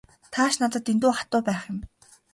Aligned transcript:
Та 0.35 0.41
ч 0.53 0.61
надад 0.61 0.83
дэндүү 0.87 1.11
хатуу 1.19 1.41
байх 1.51 1.61
юм. 1.73 1.77